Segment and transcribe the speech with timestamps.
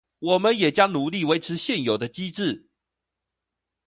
[0.17, 2.67] 我們也將努力維持現有的機制